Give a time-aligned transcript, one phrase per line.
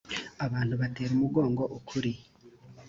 [0.45, 2.11] abantu batera umugongo ukuri